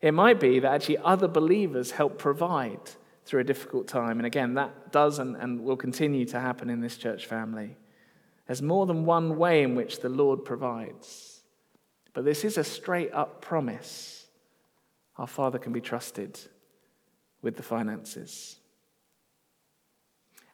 [0.00, 2.80] It might be that actually other believers help provide
[3.24, 4.18] through a difficult time.
[4.18, 7.76] And again, that does and, and will continue to happen in this church family.
[8.48, 11.42] There's more than one way in which the Lord provides.
[12.12, 14.19] But this is a straight up promise.
[15.20, 16.40] Our Father can be trusted
[17.42, 18.56] with the finances.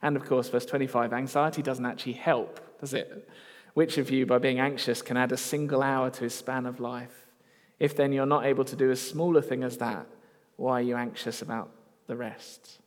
[0.01, 3.27] And of course, verse 25 anxiety doesn't actually help, does it?
[3.73, 6.79] Which of you, by being anxious, can add a single hour to his span of
[6.79, 7.27] life?
[7.79, 10.05] If then you're not able to do as small a thing as that,
[10.57, 11.71] why are you anxious about
[12.07, 12.79] the rest.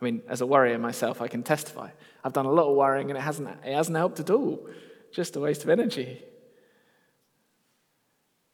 [0.00, 1.90] I mean, as a worrier myself, I can testify.
[2.24, 4.66] I've done a lot of worrying and it hasn't, it hasn't helped at all.
[5.12, 6.22] Just a waste of energy.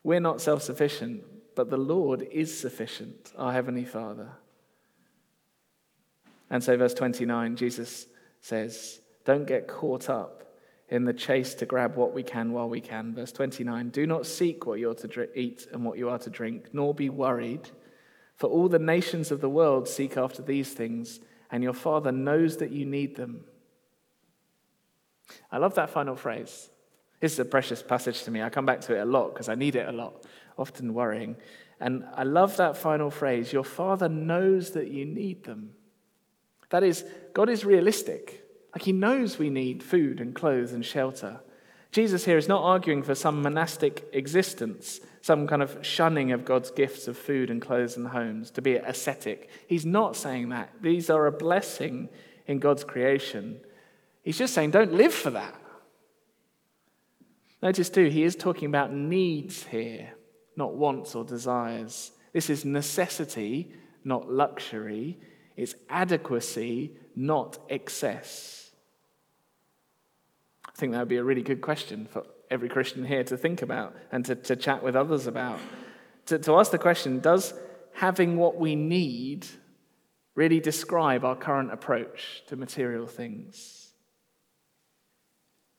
[0.05, 1.23] We're not self sufficient,
[1.59, 4.29] but the Lord is sufficient, our Heavenly Father.
[6.49, 8.07] And so, verse 29, Jesus
[8.41, 10.55] says, Don't get caught up
[10.89, 13.13] in the chase to grab what we can while we can.
[13.13, 16.31] Verse 29, Do not seek what you are to eat and what you are to
[16.31, 17.69] drink, nor be worried.
[18.37, 21.19] For all the nations of the world seek after these things,
[21.51, 23.41] and your Father knows that you need them.
[25.51, 26.71] I love that final phrase.
[27.19, 28.43] This is a precious passage to me.
[28.43, 30.25] I come back to it a lot because I need it a lot,
[30.59, 31.37] often worrying.
[31.81, 35.71] And I love that final phrase Your Father knows that you need them.
[36.71, 38.45] That is, God is realistic.
[38.75, 41.41] Like, He knows we need food and clothes and shelter.
[41.93, 46.71] Jesus here is not arguing for some monastic existence some kind of shunning of God's
[46.71, 49.51] gifts of food and clothes and homes, to be ascetic.
[49.67, 50.71] He's not saying that.
[50.81, 52.09] These are a blessing
[52.47, 53.61] in God's creation.
[54.23, 55.55] He's just saying, don't live for that.
[57.63, 60.15] Notice too, he is talking about needs here,
[60.59, 62.11] not wants or desires.
[62.33, 63.73] This is necessity,
[64.05, 65.19] not luxury.
[65.57, 68.73] It's adequacy, not excess.
[70.67, 73.63] I think that would be a really good question for every Christian here to think
[73.63, 75.61] about and to, to chat with others about.
[76.27, 77.55] To, to ask the question Does
[77.95, 79.47] having what we need
[80.35, 83.93] really describe our current approach to material things?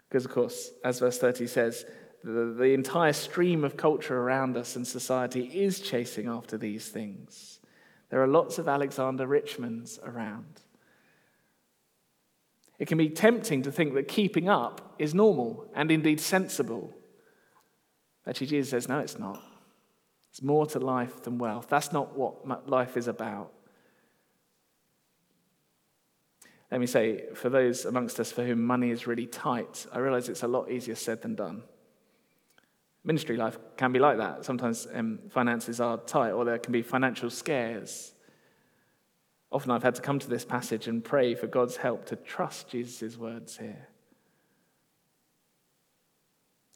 [0.08, 1.86] Because, of course, as verse 30 says,
[2.24, 7.60] the, the entire stream of culture around us and society is chasing after these things.
[8.10, 10.62] There are lots of Alexander Richmonds around.
[12.78, 16.94] It can be tempting to think that keeping up is normal and indeed sensible.
[18.26, 19.42] Actually, Jesus says, no, it's not.
[20.32, 21.68] It's more to life than wealth.
[21.70, 23.52] That's not what life is about.
[26.72, 30.30] Let me say, for those amongst us for whom money is really tight, I realize
[30.30, 31.64] it's a lot easier said than done.
[33.10, 34.46] Ministry life can be like that.
[34.46, 38.14] Sometimes um, finances are tight, or there can be financial scares.
[39.52, 42.70] Often I've had to come to this passage and pray for God's help to trust
[42.70, 43.88] Jesus' words here.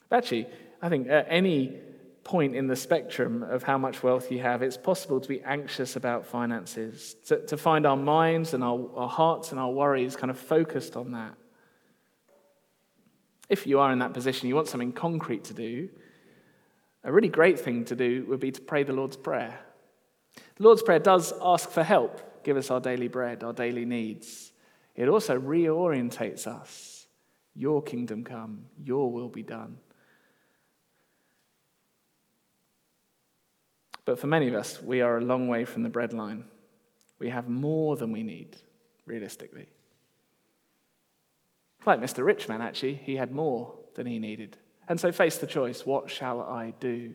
[0.10, 0.48] But actually,
[0.82, 1.78] I think at any
[2.24, 5.96] point in the spectrum of how much wealth you have, it's possible to be anxious
[5.96, 10.32] about finances, to, to find our minds and our, our hearts and our worries kind
[10.32, 11.36] of focused on that.
[13.50, 15.89] If you are in that position, you want something concrete to do,
[17.04, 19.60] a really great thing to do would be to pray the Lord's Prayer.
[20.56, 24.52] The Lord's Prayer does ask for help, give us our daily bread, our daily needs.
[24.96, 27.08] It also reorientates us.
[27.56, 29.78] Your kingdom come, your will be done.
[34.06, 36.44] But for many of us, we are a long way from the breadline.
[37.20, 38.58] We have more than we need,
[39.06, 39.68] realistically.
[41.86, 42.26] Like Mr.
[42.26, 44.58] Rich Man, actually, he had more than he needed.
[44.88, 47.13] And so face the choice what shall I do?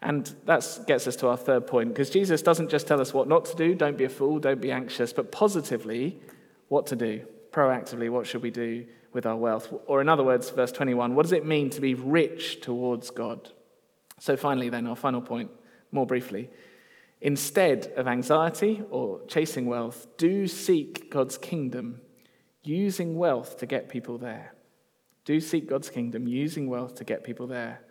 [0.00, 3.26] And that gets us to our third point, because Jesus doesn't just tell us what
[3.26, 6.20] not to do, don't be a fool, don't be anxious, but positively,
[6.68, 7.26] what to do.
[7.50, 9.72] Proactively, what should we do with our wealth?
[9.86, 13.50] Or, in other words, verse 21, what does it mean to be rich towards God?
[14.20, 15.50] So, finally, then, our final point,
[15.90, 16.50] more briefly.
[17.20, 22.00] Instead of anxiety or chasing wealth, do seek God's kingdom,
[22.62, 24.54] using wealth to get people there.
[25.28, 27.82] Do seek God's kingdom, using wealth to get people there.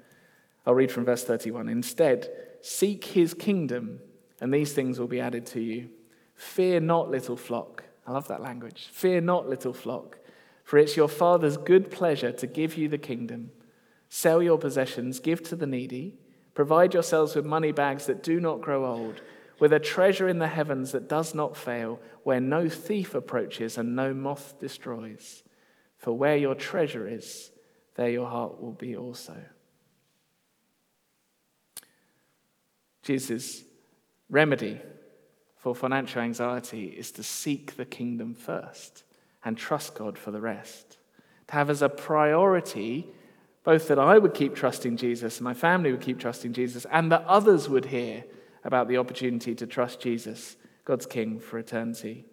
[0.66, 1.70] I'll read from verse 31.
[1.70, 2.28] Instead,
[2.64, 4.00] seek his kingdom,
[4.42, 5.90] and these things will be added to you.
[6.34, 7.84] Fear not, little flock.
[8.08, 8.90] I love that language.
[8.92, 10.18] Fear not, little flock,
[10.64, 13.52] for it's your Father's good pleasure to give you the kingdom.
[14.10, 16.16] Sell your possessions, give to the needy,
[16.56, 19.22] provide yourselves with money bags that do not grow old,
[19.60, 23.96] with a treasure in the heavens that does not fail, where no thief approaches and
[23.96, 25.44] no moth destroys.
[25.98, 27.52] For where your treasure is,
[27.96, 29.36] there your heart will be also.
[33.02, 33.64] Jesus'
[34.30, 34.80] remedy
[35.56, 39.04] for financial anxiety is to seek the kingdom first
[39.44, 40.98] and trust God for the rest.
[41.48, 43.08] To have as a priority
[43.64, 47.26] both that I would keep trusting Jesus my family would keep trusting Jesus, and that
[47.26, 48.24] others would hear
[48.64, 50.56] about the opportunity to trust Jesus,
[50.86, 52.26] God's King, for eternity.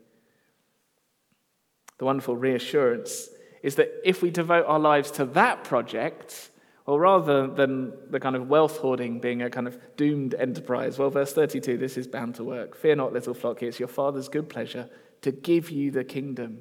[1.98, 3.28] The wonderful reassurance
[3.64, 6.50] is that if we devote our lives to that project,
[6.84, 11.08] or rather than the kind of wealth hoarding being a kind of doomed enterprise, well,
[11.08, 12.76] verse 32, this is bound to work.
[12.76, 14.90] Fear not, little flock, it's your Father's good pleasure
[15.22, 16.58] to give you the kingdom.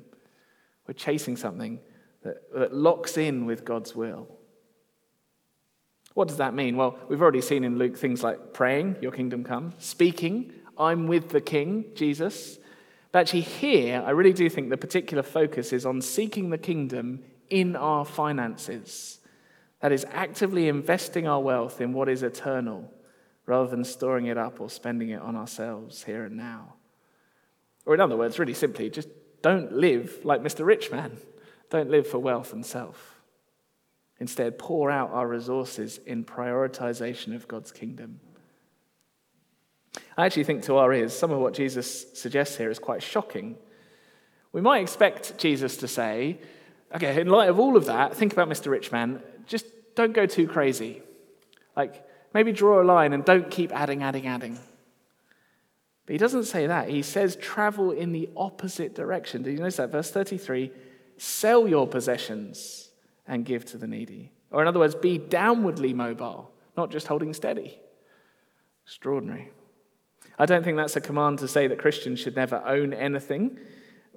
[0.88, 1.82] We're chasing something
[2.22, 4.30] that, that locks in with God's will.
[6.14, 6.78] What does that mean?
[6.78, 11.32] Well, we've already seen in Luke things like praying, Your kingdom come, speaking, I'm with
[11.32, 12.60] the King, Jesus.
[13.14, 17.24] But actually, here, I really do think the particular focus is on seeking the kingdom
[17.48, 19.20] in our finances.
[19.82, 22.92] That is, actively investing our wealth in what is eternal
[23.46, 26.74] rather than storing it up or spending it on ourselves here and now.
[27.86, 29.10] Or, in other words, really simply, just
[29.44, 30.66] don't live like Mr.
[30.66, 31.18] Rich Man.
[31.70, 33.22] Don't live for wealth and self.
[34.20, 38.22] Instead, pour out our resources in prioritization of God's kingdom.
[40.18, 43.58] I actually think to our ears, some of what Jesus suggests here is quite shocking.
[44.52, 46.40] We might expect Jesus to say,
[46.96, 48.70] okay, in light of all of that, think about Mr.
[48.70, 51.02] Rich Man, just don't go too crazy.
[51.76, 54.60] Like, maybe draw a line and don't keep adding, adding, adding.
[56.06, 56.90] But he doesn't say that.
[56.90, 59.42] He says travel in the opposite direction.
[59.42, 59.92] Did you notice that?
[59.92, 60.72] Verse 33
[61.18, 62.90] sell your possessions
[63.28, 64.32] and give to the needy.
[64.52, 67.80] Or, in other words, be downwardly mobile, not just holding steady.
[68.86, 69.52] Extraordinary.
[70.38, 73.60] I don't think that's a command to say that Christians should never own anything.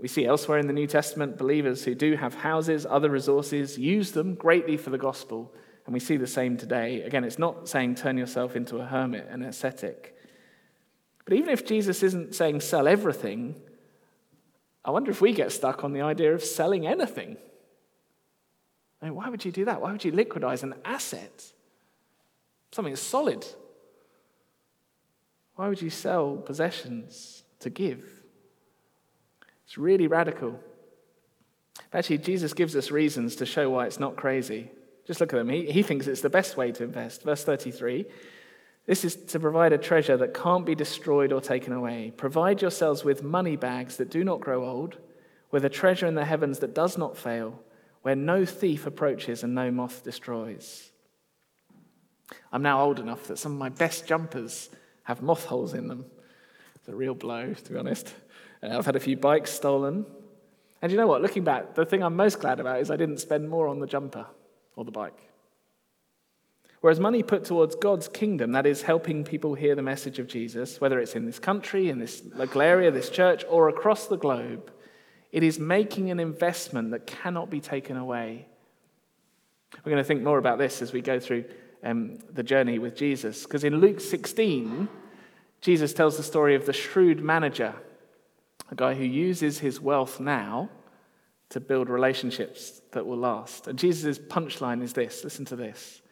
[0.00, 4.12] We see elsewhere in the New Testament believers who do have houses, other resources, use
[4.12, 5.54] them greatly for the gospel.
[5.84, 7.02] And we see the same today.
[7.02, 10.16] Again, it's not saying turn yourself into a hermit, an ascetic.
[11.24, 13.56] But even if Jesus isn't saying sell everything,
[14.84, 17.36] I wonder if we get stuck on the idea of selling anything.
[19.00, 19.80] I mean, why would you do that?
[19.80, 21.52] Why would you liquidize an asset?
[22.72, 23.46] Something solid.
[25.57, 28.04] Why would you sell possessions to give?
[29.64, 30.61] It's really radical.
[31.92, 34.70] Actually, Jesus gives us reasons to show why it's not crazy.
[35.07, 35.48] Just look at them.
[35.48, 37.22] He, he thinks it's the best way to invest.
[37.22, 38.07] Verse 33
[38.86, 42.12] this is to provide a treasure that can't be destroyed or taken away.
[42.16, 44.96] Provide yourselves with money bags that do not grow old,
[45.50, 47.61] with a treasure in the heavens that does not fail,
[48.02, 50.92] where no thief approaches and no moth destroys.
[52.52, 54.70] I'm now old enough that some of my best jumpers
[55.07, 56.04] have moth holes in them.
[56.74, 58.12] It's a real blow, to be honest.
[58.62, 60.04] Uh, I've had a few bikes stolen.
[60.82, 61.22] And you know what?
[61.22, 63.86] Looking back, the thing I'm most glad about is I didn't spend more on the
[63.86, 64.26] jumper
[64.74, 65.18] or the bike.
[66.80, 70.80] Whereas money put towards God's kingdom, that is, helping people hear the message of Jesus,
[70.80, 74.72] whether it's in this country, in this local area, this church, or across the globe,
[75.30, 78.46] it is making an investment that cannot be taken away.
[79.84, 81.44] We're going to think more about this as we go through
[81.83, 83.43] um, the journey with Jesus.
[83.43, 84.89] Because in Luke 16,
[85.61, 87.74] Jesus tells the story of the shrewd manager,
[88.70, 90.70] a guy who uses his wealth now
[91.51, 93.66] to build relationships that will last.
[93.68, 96.03] And Jesus' punchline is this listen to this.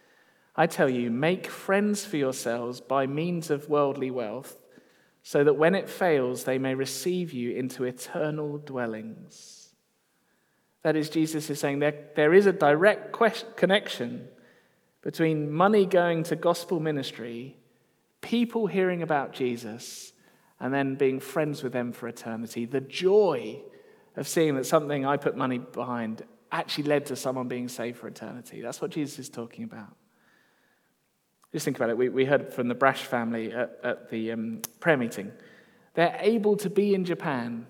[0.56, 4.56] I tell you, make friends for yourselves by means of worldly wealth,
[5.22, 9.70] so that when it fails, they may receive you into eternal dwellings.
[10.82, 13.16] That is, Jesus is saying there, there is a direct
[13.56, 14.28] connection
[15.04, 17.54] between money going to gospel ministry,
[18.22, 20.14] people hearing about Jesus,
[20.58, 22.64] and then being friends with them for eternity.
[22.64, 23.60] The joy
[24.16, 28.08] of seeing that something I put money behind actually led to someone being saved for
[28.08, 28.62] eternity.
[28.62, 29.94] That's what Jesus is talking about.
[31.52, 31.98] Just think about it.
[31.98, 35.32] We, we heard from the Brash family at, at the um, prayer meeting.
[35.92, 37.66] They're able to be in Japan,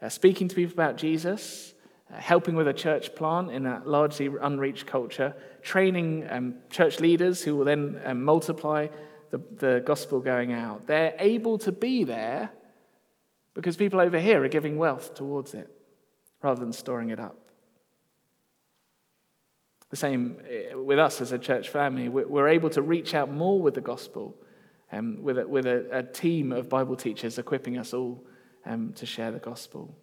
[0.00, 1.74] uh, speaking to people about Jesus,
[2.12, 7.56] helping with a church plant in a largely unreached culture, training um, church leaders who
[7.56, 8.88] will then um, multiply
[9.30, 10.86] the, the gospel going out.
[10.86, 12.50] They're able to be there
[13.54, 15.70] because people over here are giving wealth towards it
[16.42, 17.36] rather than storing it up.
[19.90, 22.08] The same eh, with us as a church family.
[22.08, 24.36] We're able to reach out more with the gospel
[24.92, 28.24] um, with, a, with a, a, team of Bible teachers equipping us all
[28.64, 29.94] um, to share the gospel.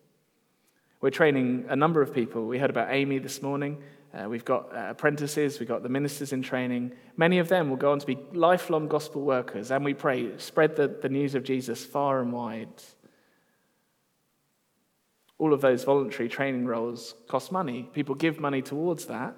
[1.05, 2.47] We're training a number of people.
[2.47, 3.77] We heard about Amy this morning.
[4.11, 6.93] Uh, we've got uh, apprentices, we've got the ministers in training.
[7.15, 10.75] Many of them will go on to be lifelong gospel workers, and we pray, spread
[10.75, 12.81] the, the news of Jesus far and wide.
[15.37, 17.87] All of those voluntary training roles cost money.
[17.93, 19.35] People give money towards that.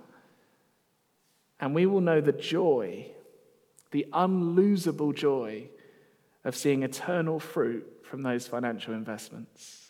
[1.59, 3.07] And we will know the joy,
[3.91, 5.68] the unlosable joy
[6.45, 9.86] of seeing eternal fruit from those financial investments.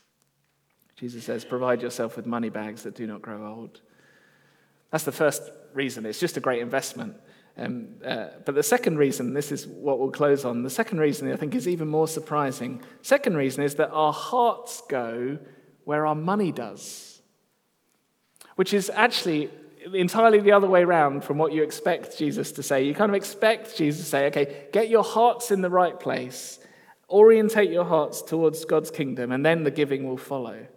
[0.98, 3.82] Jesus says, Provide yourself with money bags that do not grow old.
[4.92, 5.42] That's the first
[5.74, 6.06] reason.
[6.06, 7.16] It's just a great investment.
[7.58, 11.32] Um, uh, but the second reason, this is what we'll close on, the second reason
[11.32, 12.84] I think is even more surprising.
[13.02, 15.40] Second reason is that our hearts go
[15.86, 17.22] where our money does,
[18.58, 19.50] which is actually
[19.94, 22.84] entirely the other way around from what you expect Jesus to say.
[22.84, 26.60] You kind of expect Jesus to say, okay, get your hearts in the right place,
[27.10, 30.68] orientate your hearts towards God's kingdom, and then the giving will follow.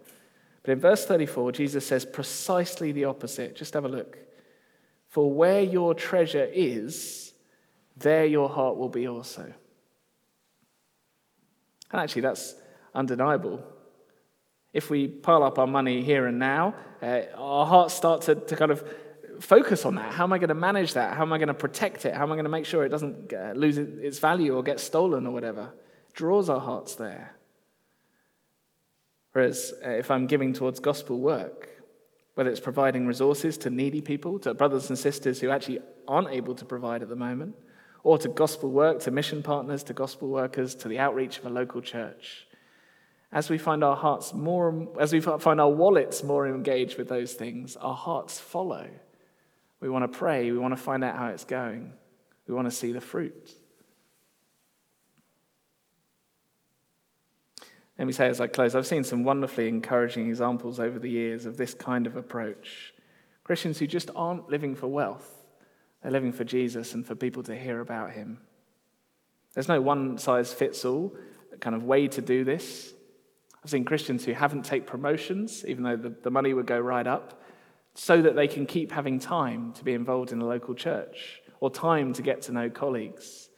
[0.63, 3.55] But in verse 34, Jesus says precisely the opposite.
[3.55, 4.17] Just have a look.
[5.07, 7.33] For where your treasure is,
[7.97, 9.53] there your heart will be also.
[11.91, 12.55] And actually, that's
[12.93, 13.63] undeniable.
[14.73, 18.55] If we pile up our money here and now, uh, our hearts start to, to
[18.55, 18.87] kind of
[19.41, 20.13] focus on that.
[20.13, 21.17] How am I going to manage that?
[21.17, 22.13] How am I going to protect it?
[22.13, 24.79] How am I going to make sure it doesn't uh, lose its value or get
[24.79, 25.73] stolen or whatever?
[26.13, 27.35] Draws our hearts there.
[29.33, 31.69] Whereas uh, if I'm giving towards gospel work,
[32.35, 36.55] whether it's providing resources to needy people, to brothers and sisters who actually aren't able
[36.55, 37.55] to provide at the moment,
[38.03, 41.49] or to gospel work, to mission partners, to gospel workers, to the outreach of a
[41.49, 42.47] local church,
[43.31, 47.33] as we find our hearts more, as we find our wallets more engaged with those
[47.33, 48.89] things, our hearts follow.
[49.79, 50.51] We want to pray.
[50.51, 51.93] We want to find out how it's going.
[52.47, 53.51] We want to see the fruit.
[57.97, 61.45] Let me say as I close, I've seen some wonderfully encouraging examples over the years
[61.45, 62.93] of this kind of approach.
[63.43, 65.29] Christians who just aren't living for wealth,
[66.01, 68.39] they're living for Jesus and for people to hear about him.
[69.53, 71.13] There's no one size fits all
[71.59, 72.93] kind of way to do this.
[73.63, 77.05] I've seen Christians who haven't take promotions, even though the, the money would go right
[77.05, 77.41] up,
[77.93, 81.69] so that they can keep having time to be involved in a local church or
[81.69, 83.49] time to get to know colleagues.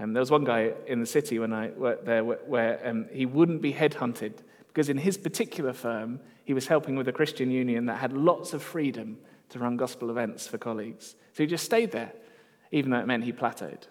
[0.00, 3.06] Um, there was one guy in the city when I worked there where, where um,
[3.12, 4.32] he wouldn't be headhunted
[4.68, 8.54] because in his particular firm, he was helping with a Christian union that had lots
[8.54, 9.18] of freedom
[9.50, 11.16] to run gospel events for colleagues.
[11.34, 12.12] So he just stayed there,
[12.72, 13.82] even though it meant he plateaued.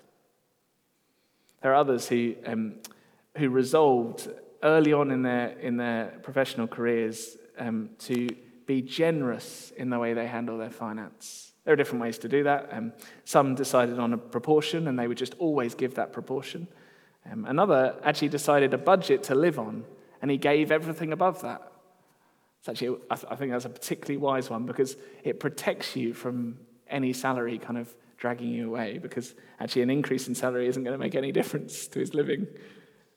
[1.62, 2.76] There are others who, um,
[3.38, 4.30] who resolved
[4.64, 8.30] early on in their, in their professional careers um, to
[8.66, 11.52] be generous in the way they handle their finance.
[11.70, 12.70] There are different ways to do that.
[12.72, 12.94] Um,
[13.26, 16.68] some decided on a proportion and they would just always give that proportion.
[17.32, 19.86] Um, another actually decided a budget to live on
[20.20, 21.62] and he gave everything above that.
[22.58, 26.16] It's actually, I, th- I think that's a particularly wise one because it protects you
[26.16, 26.58] from
[26.88, 30.96] any salary kind of dragging you away because actually an increase in salary isn't going
[30.96, 32.48] to make any difference to his living.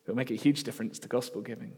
[0.03, 1.73] It'll make a huge difference to gospel giving.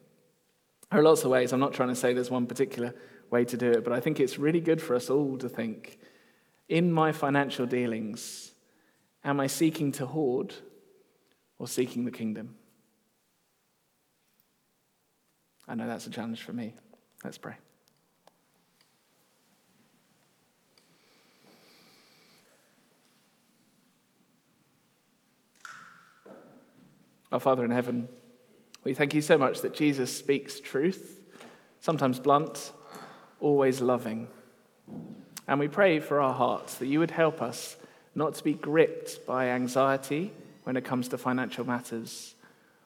[0.91, 1.53] There are lots of ways.
[1.53, 2.93] I'm not trying to say there's one particular
[3.31, 5.99] way to do it, but I think it's really good for us all to think
[6.67, 8.51] in my financial dealings,
[9.23, 10.53] am I seeking to hoard
[11.59, 12.55] or seeking the kingdom?
[15.67, 16.73] I know that's a challenge for me.
[17.23, 17.55] Let's pray.
[27.31, 28.07] Our Father in heaven,
[28.83, 31.21] we thank you so much that Jesus speaks truth,
[31.79, 32.71] sometimes blunt,
[33.41, 34.27] always loving.
[35.47, 37.77] And we pray for our hearts that you would help us
[38.15, 40.31] not to be gripped by anxiety
[40.63, 42.33] when it comes to financial matters,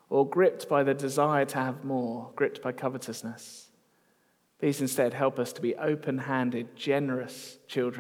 [0.10, 3.70] or gripped by the desire to have more, gripped by covetousness.
[4.60, 7.98] Please instead help us to be open handed, generous children